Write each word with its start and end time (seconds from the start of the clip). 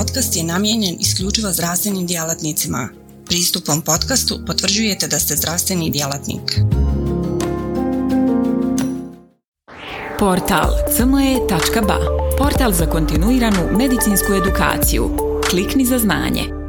podcast 0.00 0.36
je 0.36 0.44
namijenjen 0.44 0.96
isključivo 1.00 1.52
zdravstvenim 1.52 2.06
djelatnicima. 2.06 2.88
Pristupom 3.26 3.82
podcastu 3.82 4.38
potvrđujete 4.46 5.08
da 5.08 5.18
ste 5.18 5.36
zdravstveni 5.36 5.90
djelatnik. 5.90 6.60
Portal 10.18 10.70
cme.ba 10.96 11.98
Portal 12.38 12.72
za 12.72 12.86
kontinuiranu 12.86 13.68
medicinsku 13.78 14.32
edukaciju. 14.32 15.10
Klikni 15.50 15.84
za 15.84 15.98
znanje. 15.98 16.59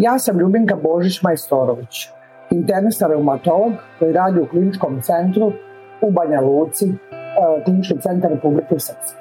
Ja 0.00 0.18
sam 0.18 0.38
Ljubinka 0.38 0.76
Božić 0.76 1.22
Majstorović, 1.22 2.08
internista 2.50 3.06
reumatolog 3.06 3.72
koji 3.98 4.12
radi 4.12 4.40
u 4.40 4.46
kliničkom 4.46 5.02
centru 5.02 5.52
u 6.00 6.10
Banja 6.10 6.40
Luci, 6.40 6.86
e, 6.86 7.64
klinički 7.64 8.00
centar 8.00 8.30
Republike 8.30 8.78
Srpske. 8.78 9.18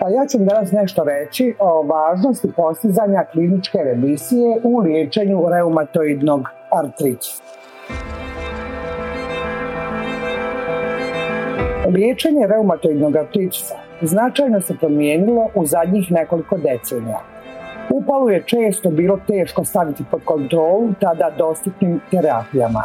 Pa 0.00 0.08
ja 0.08 0.26
ću 0.26 0.38
danas 0.38 0.72
nešto 0.72 1.04
reći 1.04 1.54
o 1.58 1.82
važnosti 1.82 2.52
postizanja 2.56 3.24
kliničke 3.32 3.78
remisije 3.84 4.60
u 4.62 4.78
liječenju 4.78 5.48
reumatoidnog 5.48 6.48
artritisa. 6.70 7.42
Liječenje 11.94 12.46
reumatoidnog 12.46 13.16
artritisa 13.16 13.74
značajno 14.02 14.60
se 14.60 14.74
promijenilo 14.80 15.48
u 15.54 15.66
zadnjih 15.66 16.10
nekoliko 16.10 16.56
decenija. 16.56 17.31
Upalu 17.94 18.30
je 18.30 18.42
često 18.46 18.90
bilo 18.90 19.18
teško 19.26 19.64
staviti 19.64 20.04
pod 20.10 20.20
kontrolu 20.24 20.92
tada 21.00 21.30
dostupnim 21.38 22.00
terapijama. 22.10 22.82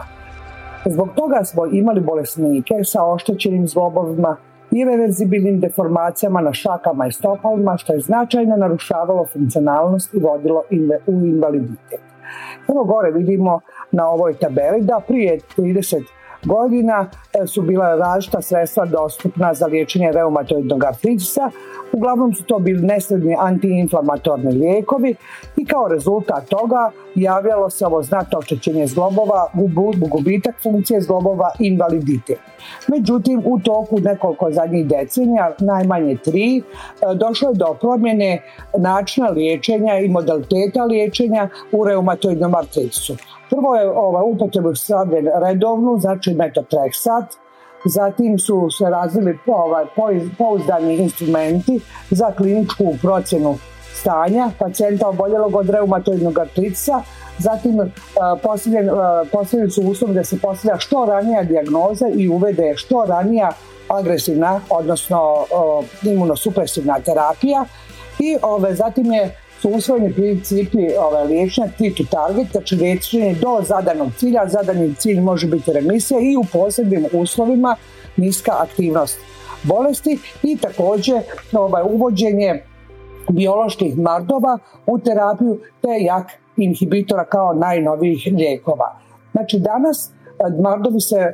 Zbog 0.86 1.09
toga 1.16 1.44
smo 1.44 1.66
imali 1.66 2.02
bolesnike 2.02 2.73
sa 2.83 3.05
oštećenim 3.05 3.67
zlobovima, 3.67 4.38
reverzibilnim 4.72 5.59
deformacijama 5.59 6.41
na 6.41 6.53
šakama 6.53 7.08
i 7.08 7.11
stopalima, 7.11 7.77
što 7.77 7.94
je 7.94 7.99
značajno 7.99 8.58
narušavalo 8.58 9.25
funkcionalnost 9.33 10.14
i 10.14 10.19
vodilo 10.19 10.64
u 11.08 11.11
invaliditet. 11.11 12.02
Evo 12.69 12.83
gore 12.83 13.11
vidimo 13.11 13.59
na 13.92 14.09
ovoj 14.09 14.33
tabeli 14.33 14.81
da 14.81 15.02
prije 15.08 15.39
30 15.58 16.03
godina 16.48 17.09
e, 17.34 17.48
su 17.48 17.62
bila 17.62 17.95
različita 17.95 18.42
sredstva 18.42 18.86
dostupna 18.86 19.53
za 19.53 19.66
liječenje 19.66 20.12
reumatoidnog 20.12 20.84
artritisa. 20.84 21.52
Uglavnom 21.92 22.34
su 22.34 22.44
to 22.44 22.59
bili 22.59 22.81
nesredni 22.81 23.36
antiinflamatorni 23.39 24.52
lijekovi 24.52 25.16
i 25.58 25.66
kao 25.66 25.88
rezultat 25.88 26.50
toga 26.50 26.92
javljalo 27.16 27.70
se 27.70 27.86
ovo 27.86 28.04
znatno 28.04 28.39
oštećenje 28.39 28.88
zglobova, 28.88 29.48
gubitak 30.09 30.56
funkcije 30.64 31.02
zglobova 31.02 31.52
i 31.59 31.67
invaliditet. 31.67 32.39
Međutim, 32.88 33.42
u 33.45 33.59
toku 33.59 34.00
nekoliko 34.00 34.52
zadnjih 34.52 34.88
decenija, 34.88 35.56
najmanje 35.59 36.17
tri, 36.23 36.58
e, 36.58 36.61
došlo 37.16 37.50
je 37.50 37.56
do 37.56 37.78
promjene 37.82 38.42
načina 38.78 39.30
liječenja 39.30 40.00
i 40.00 40.09
modaliteta 40.09 40.84
liječenja 40.84 41.50
u 41.72 41.86
reumatoidnom 41.86 42.56
artritisu. 42.56 43.16
Prvo 43.50 43.76
je 43.76 43.90
ovaj, 43.90 44.23
upotrebu 44.26 44.76
stavljen 44.76 45.28
redovnu, 45.44 45.98
znači 46.00 46.34
metotreksat, 46.34 47.23
zatim 47.86 48.39
su 48.39 48.70
se 48.78 48.89
razvili 48.89 49.39
ovaj, 49.48 49.86
pouzdani 50.38 50.95
instrumenti 50.95 51.80
za 52.09 52.31
kliničku 52.38 52.84
procjenu 53.02 53.56
stanja 53.94 54.50
pacijenta 54.59 55.09
oboljelog 55.09 55.56
od 55.56 55.70
reumatoidnog 55.70 56.39
artritisa, 56.39 57.02
zatim 57.38 57.80
uh, 57.80 57.88
postavljeni 59.31 59.72
su 59.72 59.82
uslovi 59.82 60.14
da 60.14 60.23
se 60.23 60.39
postavlja 60.39 60.80
što 60.80 61.06
ranija 61.06 61.44
dijagnoza 61.44 62.08
i 62.16 62.30
uvede 62.30 62.73
što 62.76 63.06
ranija 63.06 63.52
agresivna, 63.88 64.61
odnosno 64.70 65.45
imunosupresivna 66.04 67.00
terapija 67.00 67.66
i 68.20 68.38
ove, 68.42 68.76
zatim 68.76 69.11
je 69.11 69.36
su 69.62 69.70
usvojeni 69.70 70.14
principi 70.14 70.78
ove, 71.00 71.23
liječenja 71.23 71.68
to 71.78 72.04
target, 72.12 72.48
znači 72.52 72.76
liječenje 72.76 73.36
do 73.42 73.62
zadanog 73.68 74.08
cilja, 74.18 74.48
zadani 74.48 74.95
cilj 74.95 75.20
može 75.20 75.48
biti 75.48 75.73
remisija 75.73 76.20
i 76.20 76.38
u 76.38 76.44
posebnim 76.54 77.06
uslovima 77.14 77.76
niska 78.18 78.52
aktivnost 78.60 79.20
bolesti 79.64 80.20
i 80.44 80.58
također 80.58 81.22
ovaj, 81.54 81.84
uvođenje 81.84 82.64
bioloških 83.32 83.98
mardova 83.98 84.58
u 84.86 85.00
terapiju 85.00 85.60
te 85.82 86.04
jak 86.04 86.28
inhibitora 86.58 87.26
kao 87.26 87.54
najnovijih 87.54 88.28
lijekova. 88.38 89.00
Znači 89.32 89.60
danas 89.60 90.12
Mardovi 90.64 90.99
se 90.99 91.33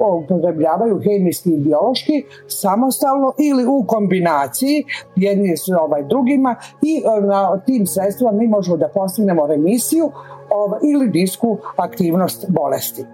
upotrebljavaju 0.00 1.00
hemijski 1.04 1.50
i 1.50 1.58
biološki 1.58 2.24
samostalno 2.46 3.32
ili 3.38 3.66
u 3.66 3.84
kombinaciji 3.86 4.84
jedni 5.16 5.56
s 5.56 5.68
ovaj, 5.80 6.02
drugima 6.02 6.56
i 6.82 6.96
e, 6.96 7.20
na 7.26 7.60
tim 7.66 7.86
sredstvima 7.86 8.32
mi 8.32 8.46
možemo 8.46 8.76
da 8.76 8.88
postignemo 8.88 9.46
remisiju 9.46 10.10
ovaj, 10.50 10.80
ili 10.82 11.08
disku 11.08 11.58
aktivnost 11.76 12.46
bolesti. 12.48 13.04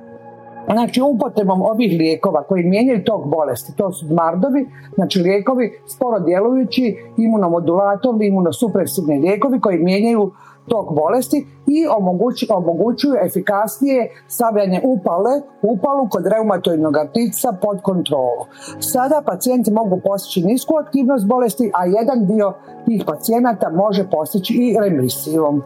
Znači 0.73 1.03
upotrebom 1.03 1.63
ovih 1.63 1.93
lijekova 1.99 2.43
koji 2.43 2.65
mijenjaju 2.65 3.05
tog 3.05 3.29
bolesti, 3.29 3.77
to 3.77 3.93
su 3.93 4.07
mardovi, 4.15 4.69
znači 4.95 5.19
lijekovi 5.19 5.81
sporo 5.87 6.21
djelujući 6.21 6.97
imunomodulatorni, 7.17 8.27
imunosupresivni 8.27 9.19
lijekovi 9.19 9.61
koji 9.61 9.79
mijenjaju 9.79 10.33
tok 10.69 10.95
bolesti 10.95 11.47
i 11.67 11.87
omogućuju 12.51 13.15
efikasnije 13.27 14.11
stavljanje 14.29 14.81
upale, 14.85 15.31
upalu 15.63 16.09
kod 16.11 16.27
reumatoidnog 16.27 16.97
artritisa 16.97 17.53
pod 17.63 17.83
kontrolu. 17.83 18.45
Sada 18.81 19.23
pacijenti 19.27 19.71
mogu 19.71 20.01
postići 20.05 20.43
nisku 20.43 20.75
aktivnost 20.77 21.27
bolesti, 21.27 21.71
a 21.75 21.87
jedan 21.87 22.27
dio 22.27 22.53
tih 22.87 23.05
pacijenata 23.07 23.71
može 23.71 24.11
postići 24.11 24.55
i 24.55 24.77
remisijom. 24.81 25.63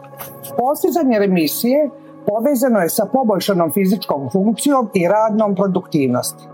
Postizanje 0.57 1.19
remisije 1.19 1.89
povezano 2.27 2.79
je 2.79 2.89
sa 2.89 3.05
poboljšanom 3.13 3.71
fizičkom 3.71 4.29
funkcijom 4.31 4.89
i 4.93 5.07
radnom 5.07 5.55
produktivnosti. 5.55 6.52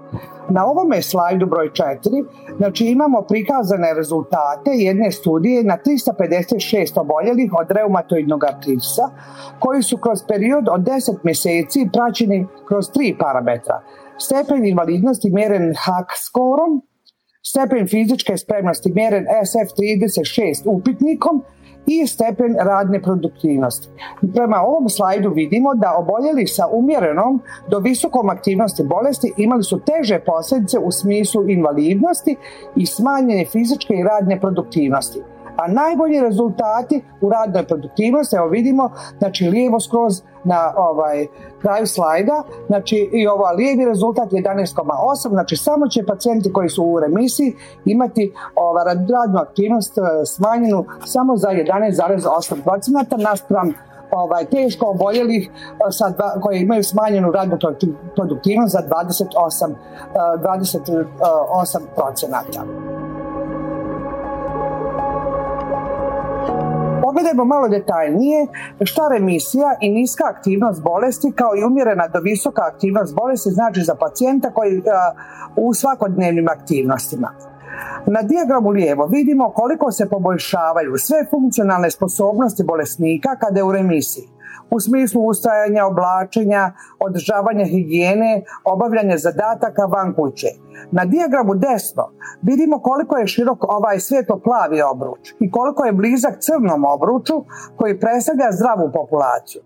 Na 0.49 0.65
ovome 0.65 1.01
slajdu 1.01 1.45
broj 1.45 1.69
4 1.69 2.25
znači 2.57 2.85
imamo 2.85 3.21
prikazane 3.21 3.93
rezultate 3.93 4.71
jedne 4.71 5.11
studije 5.11 5.63
na 5.63 5.77
356 5.85 6.99
oboljelih 6.99 7.53
od 7.53 7.71
reumatoidnog 7.71 8.43
artritisa 8.43 9.05
koji 9.59 9.83
su 9.83 9.97
kroz 9.97 10.19
period 10.27 10.69
od 10.71 10.81
10 10.81 11.17
mjeseci 11.23 11.89
praćeni 11.93 12.47
kroz 12.67 12.85
tri 12.93 13.15
parametra. 13.19 13.81
Stepen 14.17 14.65
invalidnosti 14.65 15.29
mjeren 15.29 15.73
HAC 15.85 16.07
skorom, 16.25 16.81
stepen 17.43 17.87
fizičke 17.87 18.37
spremnosti 18.37 18.91
mjeren 18.93 19.25
SF36 19.25 20.61
upitnikom 20.65 21.43
i 21.89 22.07
stepen 22.07 22.55
radne 22.59 23.01
produktivnosti. 23.01 23.89
Prema 24.33 24.61
ovom 24.61 24.89
slajdu 24.89 25.29
vidimo 25.29 25.75
da 25.75 25.95
oboljeli 25.97 26.47
sa 26.47 26.67
umjerenom 26.71 27.41
do 27.69 27.79
visokom 27.79 28.29
aktivnosti 28.29 28.83
bolesti 28.83 29.33
imali 29.37 29.63
su 29.63 29.79
teže 29.79 30.19
posljedice 30.19 30.79
u 30.79 30.91
smislu 30.91 31.49
invalidnosti 31.49 32.35
i 32.75 32.85
smanjene 32.85 33.45
fizičke 33.45 33.93
i 33.93 34.03
radne 34.03 34.39
produktivnosti 34.39 35.19
a 35.59 35.67
najbolji 35.67 36.21
rezultati 36.21 37.01
u 37.21 37.29
radnoj 37.29 37.63
produktivnosti, 37.67 38.35
evo 38.35 38.47
vidimo, 38.47 38.91
znači 39.17 39.49
lijevo 39.49 39.79
skroz 39.79 40.21
na 40.43 40.73
ovaj 40.77 41.27
kraju 41.61 41.87
slajda, 41.87 42.43
znači 42.67 43.09
i 43.13 43.27
ovaj 43.27 43.55
lijevi 43.55 43.85
rezultat 43.85 44.29
11,8, 44.31 45.29
znači 45.29 45.55
samo 45.55 45.87
će 45.87 46.05
pacijenti 46.05 46.53
koji 46.53 46.69
su 46.69 46.83
u 46.83 46.99
remisiji 46.99 47.55
imati 47.85 48.33
ovaj, 48.55 48.85
radnu 48.85 49.39
aktivnost 49.39 49.97
eh, 49.97 50.01
smanjenu 50.25 50.85
samo 51.05 51.37
za 51.37 51.47
11,8% 51.47 53.23
naspram 53.23 53.73
ovaj, 54.11 54.45
teško 54.45 54.85
oboljelih 54.85 55.49
eh, 55.49 55.75
sa 55.91 56.13
koji 56.41 56.59
imaju 56.59 56.83
smanjenu 56.83 57.31
radnu 57.31 57.57
produktivnost 58.15 58.71
za 58.71 58.79
28, 58.79 59.73
28 60.15 61.79
procenata. 61.95 62.88
Pogledajmo 67.09 67.45
malo 67.45 67.67
detaljnije 67.67 68.47
šta 68.83 69.07
remisija 69.11 69.77
i 69.81 69.89
niska 69.89 70.23
aktivnost 70.33 70.83
bolesti 70.83 71.31
kao 71.35 71.51
i 71.55 71.63
umjerena 71.63 72.07
do 72.07 72.19
visoka 72.19 72.61
aktivnost 72.73 73.15
bolesti 73.15 73.49
znači 73.49 73.81
za 73.81 73.95
pacijenta 73.95 74.49
koji 74.53 74.81
u 75.55 75.73
svakodnevnim 75.73 76.47
aktivnostima. 76.47 77.29
Na 78.05 78.21
dijagramu 78.21 78.69
lijevo 78.69 79.05
vidimo 79.05 79.49
koliko 79.49 79.91
se 79.91 80.09
poboljšavaju 80.09 80.97
sve 80.97 81.25
funkcionalne 81.31 81.91
sposobnosti 81.91 82.63
bolesnika 82.63 83.35
kada 83.35 83.59
je 83.59 83.63
u 83.63 83.71
remisiji. 83.71 84.27
U 84.71 84.79
smislu 84.79 85.21
ustajanja, 85.21 85.85
oblačenja, 85.85 86.71
održavanja 86.99 87.65
higijene, 87.65 88.43
obavljanja 88.63 89.17
zadataka 89.17 89.85
van 89.85 90.13
kuće. 90.15 90.47
Na 90.91 91.05
dijagramu 91.05 91.55
desno 91.55 92.05
vidimo 92.41 92.79
koliko 92.81 93.17
je 93.17 93.27
širok 93.27 93.63
ovaj 93.63 93.99
svijetlo 93.99 94.39
plavi 94.39 94.81
obruč 94.81 95.33
i 95.39 95.51
koliko 95.51 95.85
je 95.85 95.93
blizak 95.93 96.35
crnom 96.39 96.85
obruču 96.85 97.33
koji 97.75 97.99
predstavlja 97.99 98.51
zdravu 98.51 98.91
populaciju. 98.93 99.61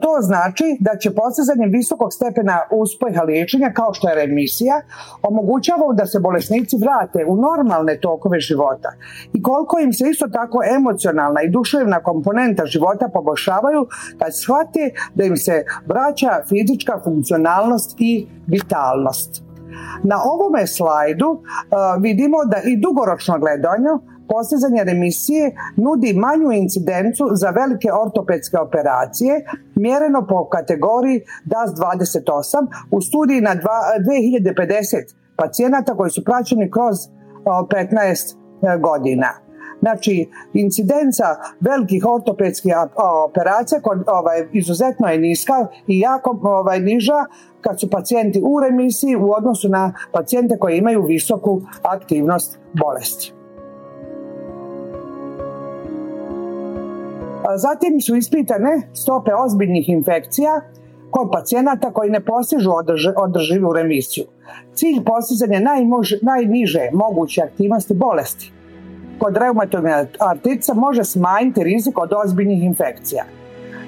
To 0.00 0.16
znači 0.20 0.76
da 0.80 0.96
će 0.96 1.14
postizanjem 1.14 1.70
visokog 1.70 2.12
stepena 2.12 2.58
uspeha 2.70 3.22
liječenja 3.22 3.72
kao 3.74 3.94
što 3.94 4.08
je 4.08 4.14
remisija 4.14 4.80
omogućava 5.22 5.92
da 5.92 6.06
se 6.06 6.20
bolesnici 6.20 6.76
vrate 6.76 7.24
u 7.28 7.36
normalne 7.36 8.00
tokove 8.00 8.40
života 8.40 8.90
i 9.32 9.42
koliko 9.42 9.78
im 9.78 9.92
se 9.92 10.04
isto 10.10 10.28
tako 10.28 10.58
emocionalna 10.76 11.42
i 11.42 11.50
duševna 11.50 12.02
komponenta 12.02 12.66
života 12.66 13.08
poboljšavaju 13.12 13.86
kad 14.18 14.36
shvate 14.36 14.90
da 15.14 15.24
im 15.24 15.36
se 15.36 15.64
vraća 15.86 16.30
fizička 16.48 17.00
funkcionalnost 17.04 17.96
i 17.98 18.26
vitalnost. 18.46 19.42
Na 20.02 20.16
ovome 20.24 20.66
slajdu 20.66 21.30
uh, 21.30 21.42
vidimo 22.02 22.44
da 22.44 22.56
i 22.64 22.76
dugoročno 22.76 23.38
gledanje 23.38 23.88
postizanje 24.28 24.84
remisije 24.84 25.56
nudi 25.76 26.12
manju 26.12 26.52
incidencu 26.52 27.24
za 27.32 27.50
velike 27.50 27.88
ortopedske 27.92 28.58
operacije 28.58 29.44
mjereno 29.74 30.26
po 30.26 30.48
kategoriji 30.48 31.20
DAS 31.44 31.70
28 31.70 32.66
u 32.90 33.00
studiji 33.00 33.40
na 33.40 33.54
2050 33.54 35.14
pacijenata 35.36 35.96
koji 35.96 36.10
su 36.10 36.24
praćeni 36.24 36.70
kroz 36.70 36.96
15 37.44 38.34
uh, 38.34 38.80
godina. 38.80 39.43
Znači, 39.84 40.28
incidenca 40.52 41.24
velikih 41.60 42.06
ortopedskih 42.06 42.72
operacija 43.28 43.80
kod, 43.80 44.04
ovaj, 44.06 44.46
izuzetno 44.52 45.08
je 45.08 45.18
niska 45.18 45.66
i 45.86 46.00
jako 46.00 46.38
ovaj, 46.42 46.80
niža 46.80 47.24
kad 47.60 47.80
su 47.80 47.90
pacijenti 47.90 48.42
u 48.44 48.60
remisiji 48.60 49.16
u 49.16 49.32
odnosu 49.32 49.68
na 49.68 49.92
pacijente 50.12 50.58
koji 50.58 50.78
imaju 50.78 51.02
visoku 51.02 51.62
aktivnost 51.82 52.58
bolesti. 52.72 53.32
Zatim 57.56 58.00
su 58.00 58.16
ispitane 58.16 58.88
stope 58.94 59.34
ozbiljnih 59.34 59.88
infekcija 59.88 60.60
kod 61.10 61.28
pacijenata 61.32 61.92
koji 61.92 62.10
ne 62.10 62.20
postižu 62.24 62.70
održi, 62.70 63.08
održivu 63.16 63.72
remisiju. 63.72 64.24
Cilj 64.74 65.04
postizanja 65.04 65.60
najniže 66.22 66.88
moguće 66.92 67.42
aktivnosti 67.42 67.94
bolesti 67.94 68.54
kod 69.18 69.36
reumatoidne 69.36 70.06
artritica 70.18 70.74
može 70.74 71.04
smanjiti 71.04 71.64
rizik 71.64 71.98
od 71.98 72.12
ozbiljnih 72.24 72.62
infekcija. 72.64 73.24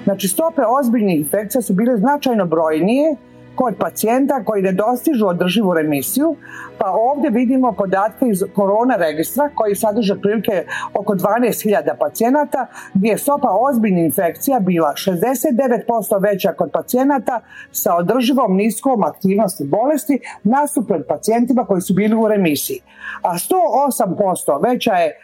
Znači 0.03 0.27
stope 0.27 0.61
ozbiljnih 0.79 1.19
infekcija 1.19 1.61
su 1.61 1.73
bile 1.73 1.97
značajno 1.97 2.45
brojnije 2.45 3.15
kod 3.57 3.75
pacijenta 3.79 4.43
koji 4.45 4.61
ne 4.63 4.71
dostižu 4.71 5.27
održivu 5.27 5.73
remisiju, 5.73 6.35
pa 6.77 6.91
ovdje 6.91 7.29
vidimo 7.29 7.71
podatke 7.71 8.25
iz 8.25 8.43
korona 8.55 8.95
registra 8.95 9.49
koji 9.55 9.75
sadrže 9.75 10.15
prilike 10.21 10.65
oko 10.93 11.13
12.000 11.15 11.97
pacijenata 11.99 12.67
gdje 12.93 13.09
je 13.09 13.17
stopa 13.17 13.49
ozbiljnih 13.51 14.05
infekcija 14.05 14.59
bila 14.59 14.93
69% 14.95 16.21
veća 16.21 16.53
kod 16.53 16.71
pacijenata 16.71 17.41
sa 17.71 17.95
održivom 17.95 18.55
niskom 18.55 19.03
aktivnosti 19.03 19.63
bolesti 19.63 20.19
nasuprot 20.43 21.07
pacijentima 21.07 21.65
koji 21.65 21.81
su 21.81 21.93
bili 21.93 22.15
u 22.15 22.27
remisiji. 22.27 22.81
A 23.21 23.33
108% 23.33 24.63
veća 24.63 24.93
je 24.93 25.17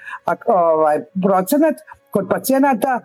ovaj, 0.48 1.04
procenat 1.24 1.76
kod 2.14 2.28
pacijenata 2.30 3.00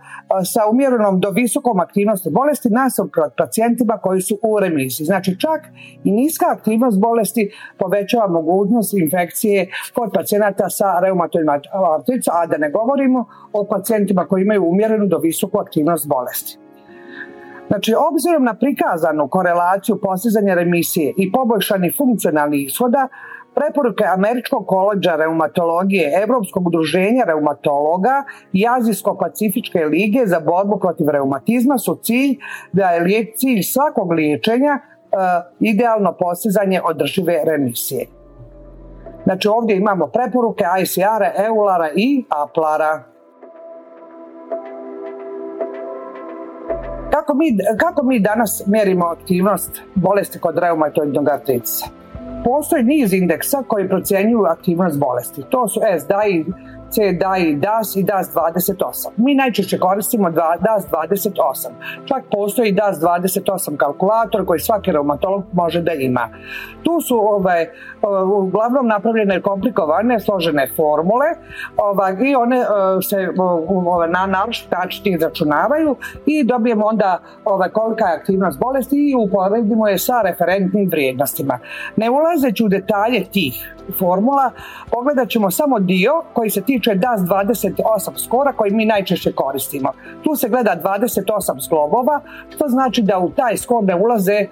sa 0.52 0.60
umjerenom 0.70 1.20
do 1.20 1.30
visokom 1.30 1.80
aktivnosti 1.80 2.30
bolesti 2.30 2.68
nasuprot 2.70 3.32
pacijentima 3.36 3.98
koji 3.98 4.20
su 4.20 4.38
u 4.42 4.60
remisiji. 4.60 5.04
Znači 5.06 5.40
čak 5.40 5.60
i 6.04 6.10
niska 6.12 6.46
aktivnost 6.48 7.00
bolesti 7.00 7.50
povećava 7.78 8.28
mogućnost 8.28 8.94
infekcije 8.94 9.70
kod 9.94 10.10
pacijenata 10.14 10.70
sa 10.70 11.00
reumatoidnom 11.00 11.60
artriticom, 11.96 12.34
a 12.36 12.46
da 12.46 12.56
ne 12.56 12.70
govorimo 12.70 13.26
o 13.52 13.64
pacijentima 13.64 14.26
koji 14.26 14.42
imaju 14.42 14.64
umjerenu 14.64 15.06
do 15.06 15.18
visoku 15.18 15.58
aktivnost 15.58 16.08
bolesti. 16.08 16.58
Znači, 17.68 17.94
obzirom 18.10 18.44
na 18.44 18.54
prikazanu 18.54 19.28
korelaciju 19.28 20.00
postizanja 20.02 20.54
remisije 20.54 21.14
i 21.16 21.32
poboljšani 21.32 21.92
funkcionalnih 21.96 22.66
ishoda, 22.66 23.08
Preporuke 23.58 24.04
Američkog 24.04 24.66
koleđa 24.66 25.16
reumatologije, 25.16 26.12
Evropskog 26.22 26.66
udruženja 26.66 27.24
reumatologa 27.24 28.24
i 28.52 28.64
Azijsko-pacifičke 28.68 29.84
lige 29.84 30.26
za 30.26 30.40
borbu 30.40 30.78
protiv 30.78 31.08
reumatizma 31.08 31.78
su 31.78 31.98
cilj 32.02 32.36
da 32.72 32.90
je 32.90 33.32
cilj 33.36 33.62
svakog 33.62 34.12
liječenja 34.12 34.78
uh, 34.78 35.18
idealno 35.60 36.16
postizanje 36.18 36.80
održive 36.84 37.44
remisije. 37.44 38.06
Znači 39.24 39.48
ovdje 39.48 39.76
imamo 39.76 40.06
preporuke 40.06 40.64
ICR-a, 40.82 41.44
EULARA 41.46 41.88
i 41.96 42.24
APLARA. 42.28 43.02
Kako 47.10 47.34
mi, 47.34 47.58
kako 47.78 48.02
mi 48.02 48.20
danas 48.20 48.62
mjerimo 48.66 49.06
aktivnost 49.06 49.82
bolesti 49.94 50.38
kod 50.38 50.58
reumatoidnog 50.58 51.28
artritisa? 51.28 51.97
Postoji 52.44 52.84
niz 52.84 53.12
indeksa 53.12 53.62
koji 53.66 53.88
procjenjuju 53.88 54.44
aktivnost 54.44 54.98
bolesti. 54.98 55.42
To 55.50 55.68
su 55.68 55.80
SDI, 56.00 56.44
CDI, 56.90 57.54
DAS 57.56 57.96
i 57.96 58.02
DAS 58.02 58.34
28. 58.34 59.08
Mi 59.16 59.34
najčešće 59.34 59.78
koristimo 59.78 60.30
DAS 60.30 60.84
28. 60.90 61.68
Čak 62.04 62.24
postoji 62.30 62.72
DAS 62.72 62.96
28 62.96 63.76
kalkulator 63.76 64.46
koji 64.46 64.60
svaki 64.60 64.92
reumatolog 64.92 65.44
može 65.52 65.82
da 65.82 65.92
ima. 65.92 66.28
Tu 66.82 67.00
su 67.00 67.16
ove, 67.16 67.72
uglavnom 68.36 68.86
napravljene 68.86 69.42
komplikovane, 69.42 70.20
složene 70.20 70.70
formule 70.76 71.26
ove, 71.76 72.16
i 72.28 72.34
one 72.34 72.64
se 73.02 73.28
ove, 73.86 74.08
na 74.08 74.26
naročit 74.26 74.70
način 74.70 75.14
izračunavaju 75.14 75.96
i 76.26 76.44
dobijemo 76.44 76.86
onda 76.86 77.18
ove, 77.44 77.70
kolika 77.70 78.04
je 78.04 78.16
aktivnost 78.16 78.58
bolesti 78.58 79.10
i 79.10 79.14
uporedimo 79.14 79.88
je 79.88 79.98
sa 79.98 80.22
referentnim 80.22 80.88
vrijednostima. 80.90 81.58
Ne 81.96 82.10
ulazeći 82.10 82.64
u 82.64 82.68
detalje 82.68 83.24
tih 83.24 83.74
formula, 83.98 84.50
pogledat 84.90 85.28
ćemo 85.28 85.50
samo 85.50 85.78
dio 85.78 86.22
koji 86.32 86.50
se 86.50 86.62
tiče 86.62 86.77
DAS 86.94 87.20
28 87.20 88.24
skora 88.24 88.52
koji 88.52 88.70
mi 88.70 88.84
najčešće 88.84 89.32
koristimo. 89.32 89.92
Tu 90.22 90.36
se 90.36 90.48
gleda 90.48 90.76
28 90.84 91.60
zglobova, 91.60 92.20
što 92.54 92.68
znači 92.68 93.02
da 93.02 93.18
u 93.18 93.30
taj 93.30 93.56
skor 93.56 93.84
ne 93.84 93.96
ulaze 93.96 94.46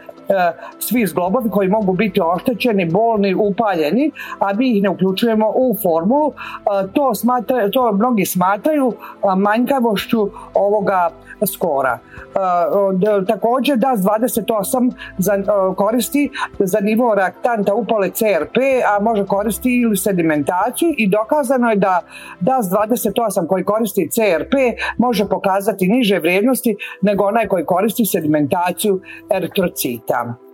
svi 0.79 1.07
zglobovi 1.07 1.51
koji 1.51 1.69
mogu 1.69 1.93
biti 1.93 2.21
oštećeni, 2.21 2.85
bolni, 2.85 3.35
upaljeni, 3.35 4.11
a 4.39 4.53
mi 4.53 4.71
ih 4.71 4.83
ne 4.83 4.89
uključujemo 4.89 5.53
u 5.55 5.77
formulu. 5.83 6.33
E, 6.33 6.89
to, 6.93 7.15
smatra, 7.15 7.71
to 7.71 7.93
mnogi 7.93 8.27
smatraju 8.27 8.93
manjkavošću 9.37 10.31
ovoga 10.55 11.11
skora. 11.47 11.99
E, 11.99 13.27
također 13.27 13.77
DAS 13.77 14.01
28 14.01 14.93
za, 15.19 15.43
koristi 15.77 16.31
za 16.59 16.81
nivo 16.81 17.15
reaktanta 17.15 17.75
upale 17.75 18.11
CRP, 18.11 18.57
a 18.97 19.03
može 19.03 19.27
koristiti 19.27 19.81
ili 19.81 19.97
sedimentaciju 19.97 20.95
i 20.99 21.09
dokazano 21.09 21.71
je 21.71 21.77
da 21.77 22.01
DAS 22.41 22.67
28 22.67 23.47
koji 23.47 23.65
koristi 23.65 24.09
CRP 24.11 24.55
može 24.99 25.29
pokazati 25.29 25.89
niže 25.89 26.19
vrijednosti 26.19 26.77
nego 27.03 27.25
onaj 27.25 27.49
koji 27.49 27.65
koristi 27.65 28.05
sedimentaciju 28.05 29.01
eritrocita. 29.31 30.16
job 30.17 30.46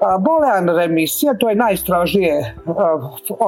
Bolean 0.00 0.68
remisija, 0.68 1.34
to 1.34 1.48
je 1.48 1.54
najstrožije 1.54 2.54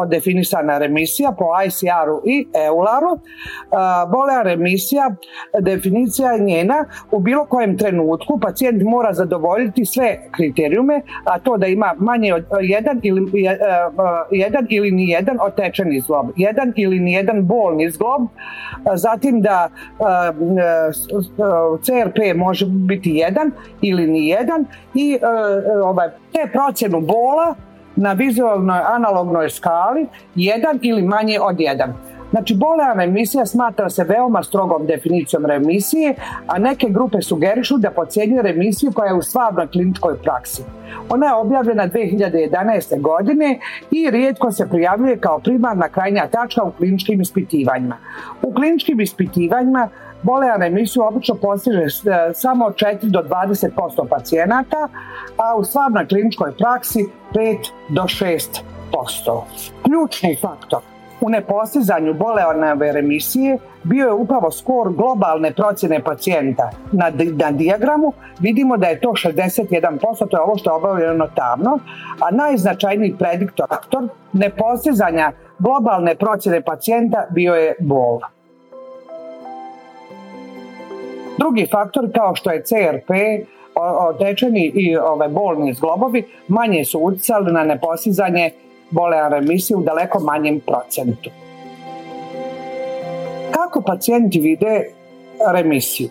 definisana 0.09 0.79
remisija 0.79 1.33
po 1.39 1.45
ICR-u 1.67 2.23
i 2.25 2.47
EULAR-u. 2.67 3.19
Bolean 4.13 4.45
remisija, 4.45 5.11
definicija 5.61 6.33
je 6.33 6.41
njena, 6.41 6.85
u 7.11 7.21
bilo 7.21 7.45
kojem 7.45 7.79
trenutku 7.79 8.39
pacijent 8.41 8.83
mora 8.83 9.13
zadovoljiti 9.13 9.85
sve 9.85 10.19
kriterijume, 10.37 11.01
a 11.25 11.39
to 11.39 11.57
da 11.57 11.67
ima 11.67 11.95
manje 11.99 12.35
od 12.35 12.45
jedan 12.61 13.01
ili, 13.03 13.33
jedan 14.31 14.67
ili 14.69 14.91
ni 14.91 15.09
jedan 15.09 15.39
otečeni 15.41 16.01
zglob, 16.01 16.27
jedan 16.37 16.73
ili 16.77 17.01
ni 17.01 17.13
jedan 17.13 17.47
bolni 17.47 17.91
zglob, 17.91 18.23
zatim 18.95 19.41
da 19.41 19.69
CRP 21.83 22.37
može 22.37 22.67
biti 22.67 23.11
jedan 23.11 23.51
ili 23.81 24.07
ni 24.07 24.29
jedan 24.29 24.65
i 24.95 25.19
ovaj, 25.85 26.09
te 26.33 26.46
procjenu 26.53 27.01
bola 27.01 27.55
na 27.97 28.13
vizualnoj 28.13 28.81
analognoj 28.87 29.51
skali 29.51 30.07
jedan 30.35 30.79
ili 30.83 31.03
manje 31.03 31.41
od 31.41 31.61
jedan. 31.61 31.95
Znači, 32.31 32.55
boleana 32.55 33.05
emisija 33.05 33.47
smatra 33.47 33.91
se 33.91 34.05
veoma 34.05 34.43
strogom 34.43 34.87
definicijom 34.87 35.47
remisije, 35.47 36.15
a 36.47 36.59
neke 36.59 36.89
grupe 36.89 37.23
sugerišu 37.23 37.77
da 37.79 37.91
pocijenju 37.91 38.43
remisiju 38.43 38.93
koja 38.93 39.09
je 39.09 39.15
u 39.15 39.23
stvarnoj 39.23 39.67
kliničkoj 39.67 40.19
praksi. 40.23 40.63
Ona 41.09 41.27
je 41.27 41.35
objavljena 41.35 41.89
2011. 41.89 43.01
godine 43.01 43.59
i 43.91 44.11
rijetko 44.11 44.53
se 44.53 44.69
prijavljuje 44.71 45.19
kao 45.19 45.39
primarna 45.39 45.89
krajnja 45.89 46.27
tačka 46.27 46.63
u 46.63 46.71
kliničkim 46.71 47.21
ispitivanjima. 47.21 47.97
U 48.43 48.53
kliničkim 48.53 49.01
ispitivanjima 49.01 49.89
Bolean 50.23 50.63
emisiju 50.63 51.03
obično 51.03 51.35
postiže 51.35 51.83
e, 51.83 51.89
samo 52.35 52.65
4 52.71 52.99
do 53.03 53.23
20% 53.23 54.09
pacijenata, 54.11 54.89
a 55.37 55.57
u 55.57 55.65
stvarnoj 55.65 56.09
kliničkoj 56.09 56.53
praksi 56.57 57.09
5 57.33 57.71
do 57.89 58.03
6%. 58.03 58.63
Ključni 59.85 60.37
faktor 60.41 60.81
u 61.21 61.31
nepostizanju 61.31 62.15
boleonove 62.15 62.93
remisije 62.93 63.59
bio 63.85 64.07
je 64.07 64.13
upravo 64.13 64.51
skor 64.51 64.93
globalne 64.93 65.53
procjene 65.53 66.03
pacijenta. 66.03 66.71
Na, 66.93 67.13
na 67.37 67.51
dijagramu 67.51 68.13
vidimo 68.41 68.77
da 68.77 68.87
je 68.87 69.01
to 69.01 69.09
61%, 69.09 70.29
to 70.31 70.37
je 70.37 70.41
ovo 70.41 70.57
što 70.57 70.71
je 70.71 70.75
obavljeno 70.75 71.27
tavno, 71.35 71.79
a 72.21 72.31
najznačajniji 72.31 73.17
prediktor 73.19 73.67
nepostizanja 74.33 75.33
globalne 75.59 76.15
procjene 76.15 76.61
pacijenta 76.61 77.27
bio 77.31 77.55
je 77.55 77.75
bol. 77.81 78.21
Drugi 81.39 81.67
faktor 81.71 82.13
kao 82.15 82.35
što 82.35 82.51
je 82.51 82.63
CRP, 82.63 83.11
otečeni 84.11 84.73
i 84.75 84.97
ove 84.97 85.29
bolni 85.29 85.75
zglobovi 85.75 86.25
manje 86.49 86.85
su 86.85 86.99
utjecali 86.99 87.53
na 87.53 87.65
nepostizanje 87.65 88.51
bolean 88.91 89.33
remisije 89.33 89.77
u 89.77 89.83
daleko 89.83 90.21
manjem 90.21 90.61
procentu. 90.61 91.31
Kako 93.51 93.81
pacijenti 93.81 94.41
vide 94.41 94.85
remisiju? 95.53 96.09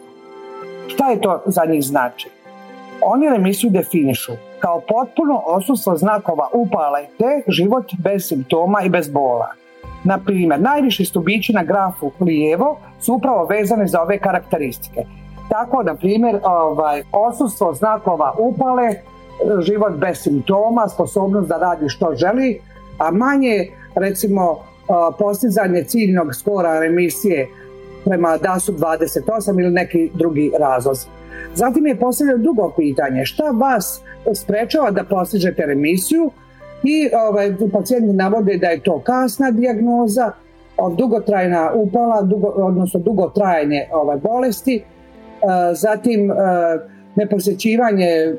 Šta 0.88 1.10
je 1.10 1.22
to 1.22 1.42
za 1.46 1.66
njih 1.66 1.84
znači? 1.84 2.30
Oni 3.02 3.30
remisiju 3.30 3.70
definišu 3.70 4.32
kao 4.60 4.82
potpuno 4.88 5.42
osustvo 5.46 5.98
znakova 5.98 6.50
upale 6.54 7.06
te 7.18 7.52
život 7.52 7.86
bez 7.98 8.28
simptoma 8.28 8.82
i 8.84 8.90
bez 8.90 9.10
bola. 9.10 9.52
Na 10.04 10.20
primjer, 10.26 10.62
najviši 10.62 11.06
stubići 11.06 11.54
na 11.54 11.64
grafu 11.64 12.12
lijevo 12.20 12.80
su 13.06 13.14
upravo 13.14 13.46
vezane 13.46 13.88
za 13.88 14.02
ove 14.02 14.20
karakteristike. 14.20 15.02
Tako, 15.50 15.84
na 15.84 15.96
primjer, 15.96 16.40
ovaj, 16.44 17.04
osustvo 17.12 17.74
znakova 17.74 18.34
upale, 18.40 18.94
život 19.62 19.94
bez 19.94 20.18
simptoma, 20.18 20.88
sposobnost 20.90 21.48
da 21.48 21.58
radi 21.58 21.90
što 21.90 22.16
želi, 22.16 22.60
a 22.98 23.12
manje 23.12 23.68
recimo 23.96 24.58
postizanje 25.20 25.84
ciljnog 25.84 26.36
skora 26.36 26.80
remisije 26.80 27.48
prema 28.06 28.38
DAS-u 28.38 28.74
28 28.74 29.60
ili 29.62 29.72
neki 29.72 30.12
drugi 30.14 30.52
razlozi. 30.60 31.06
Zatim 31.56 31.88
je 31.88 32.00
postavljeno 32.00 32.38
drugo 32.38 32.74
pitanje, 32.78 33.26
šta 33.26 33.44
vas 33.44 34.02
sprečava 34.36 34.92
da 34.92 35.04
postižete 35.04 35.66
remisiju 35.66 36.32
i 36.84 37.10
ovaj, 37.28 37.54
pacijenti 37.74 38.14
navode 38.14 38.58
da 38.58 38.68
je 38.68 38.84
to 38.84 39.00
kasna 39.00 39.52
dijagnoza, 39.52 40.32
dugotrajna 40.98 41.72
upala, 41.76 42.22
dugo, 42.22 42.48
odnosno 42.48 43.00
dugotrajanje 43.00 43.88
ovaj, 43.92 44.18
bolesti, 44.18 44.84
zatim 45.74 46.32
neposjećivanje 47.16 48.36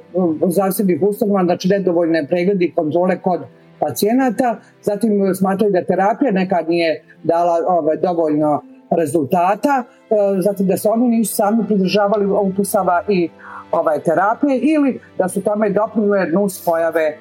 zasebnih 0.48 1.02
ustanova, 1.02 1.44
znači 1.44 1.68
nedovoljne 1.68 2.26
pregledi 2.26 2.64
i 2.64 2.74
kontrole 2.74 3.18
kod 3.18 3.40
pacijenata, 3.80 4.56
zatim 4.82 5.34
smatraju 5.34 5.72
da 5.72 5.84
terapija 5.84 6.32
nekad 6.32 6.68
nije 6.68 7.02
dala 7.22 7.58
ovaj, 7.68 7.96
dovoljno 7.96 8.62
rezultata, 8.90 9.84
e, 10.10 10.14
zatim 10.40 10.66
da 10.66 10.76
se 10.76 10.88
oni 10.88 11.08
nisu 11.08 11.34
sami 11.34 11.66
pridržavali 11.66 12.26
upusava 12.26 13.02
i 13.08 13.28
ovaj, 13.72 14.00
terapije 14.00 14.58
ili 14.58 15.00
da 15.18 15.28
su 15.28 15.42
tome 15.42 15.70
doprinule 15.70 16.26
nus 16.26 16.64
pojave 16.64 17.02
e, 17.02 17.16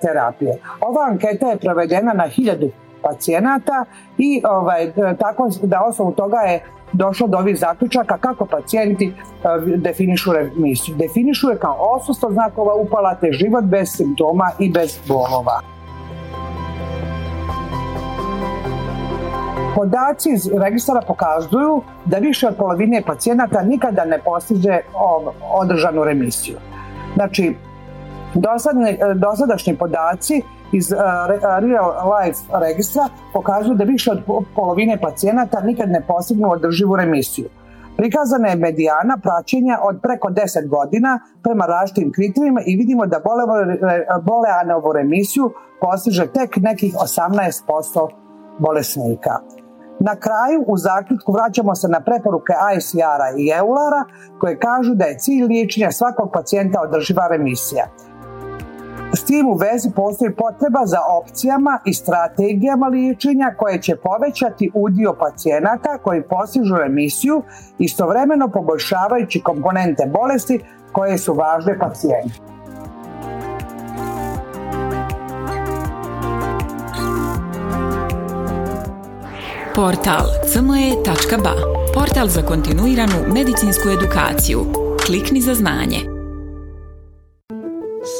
terapije. 0.00 0.58
Ova 0.80 1.06
anketa 1.10 1.50
je 1.50 1.56
provedena 1.56 2.12
na 2.12 2.26
hiljadu 2.26 2.70
pacijenata 3.02 3.84
i 4.18 4.42
ovaj, 4.44 4.92
tako 5.18 5.48
da 5.62 5.84
osnovu 5.84 6.12
toga 6.12 6.36
je 6.36 6.62
došlo 6.92 7.26
do 7.26 7.38
ovih 7.38 7.58
zaključaka 7.58 8.18
kako 8.18 8.46
pacijenti 8.46 9.06
e, 9.06 9.12
definišu 9.76 10.32
remisiju. 10.32 10.96
Definišu 10.96 11.50
je 11.50 11.58
kao 11.58 11.76
osustvo 11.78 12.30
znakova 12.30 12.74
upala 12.74 13.14
te 13.14 13.32
život 13.32 13.64
bez 13.64 13.88
simptoma 13.96 14.50
i 14.58 14.70
bez 14.70 14.98
bolova. 15.08 15.60
Podaci 19.74 20.30
iz 20.32 20.50
registara 20.52 21.00
pokazuju 21.06 21.82
da 22.04 22.18
više 22.18 22.48
od 22.48 22.56
polovine 22.56 23.02
pacijenata 23.06 23.62
nikada 23.62 24.04
ne 24.04 24.18
postiže 24.18 24.78
održanu 25.52 26.04
remisiju. 26.04 26.56
Znači, 27.14 27.54
dosadašnji 29.14 29.76
podaci 29.76 30.42
iz 30.72 30.92
Real 31.60 31.90
Life 32.12 32.40
registra 32.52 33.08
pokazuju 33.32 33.74
da 33.74 33.84
više 33.84 34.10
od 34.10 34.22
polovine 34.54 35.00
pacijenata 35.00 35.60
nikad 35.60 35.88
ne 35.90 36.02
postignu 36.08 36.50
održivu 36.50 36.96
remisiju. 36.96 37.48
Prikazana 37.96 38.48
je 38.48 38.56
medijana 38.56 39.18
praćenja 39.22 39.78
od 39.82 39.98
preko 40.02 40.28
10 40.28 40.68
godina 40.68 41.20
prema 41.42 41.66
različitim 41.66 42.12
kriterijima 42.12 42.60
i 42.66 42.76
vidimo 42.76 43.06
da 43.06 43.20
boleanovu 44.22 44.92
remisiju 44.92 45.52
postiže 45.80 46.26
tek 46.26 46.56
nekih 46.56 46.94
18% 46.94 48.08
bolesnika. 48.58 49.38
Na 50.00 50.16
kraju, 50.16 50.64
u 50.66 50.76
zaključku 50.76 51.32
vraćamo 51.32 51.74
se 51.74 51.88
na 51.88 52.00
preporuke 52.00 52.52
ICR-a 52.76 53.28
i 53.38 53.50
EULAR-a 53.58 54.04
koje 54.40 54.58
kažu 54.58 54.94
da 54.94 55.04
je 55.04 55.18
cilj 55.18 55.44
liječenja 55.44 55.90
svakog 55.92 56.30
pacijenta 56.32 56.80
održiva 56.80 57.28
remisija. 57.28 57.86
S 59.14 59.24
tim 59.24 59.48
u 59.48 59.54
vezi 59.54 59.90
postoji 59.96 60.34
potreba 60.34 60.86
za 60.86 60.98
opcijama 61.20 61.78
i 61.84 61.94
strategijama 61.94 62.86
liječenja 62.86 63.54
koje 63.58 63.82
će 63.82 63.96
povećati 63.96 64.70
udio 64.74 65.14
pacijenata 65.18 65.98
koji 65.98 66.22
postižu 66.22 66.76
remisiju 66.76 67.42
istovremeno 67.78 68.48
poboljšavajući 68.48 69.40
komponente 69.40 70.06
bolesti 70.06 70.60
koje 70.92 71.18
su 71.18 71.34
važne 71.34 71.78
pacijenti. 71.78 72.40
Portal 79.74 80.26
cme.ba 80.52 81.54
Portal 81.94 82.28
za 82.28 82.42
kontinuiranu 82.42 83.14
medicinsku 83.34 83.88
edukaciju. 83.88 84.60
Klikni 85.06 85.40
za 85.40 85.54
znanje. 85.54 86.15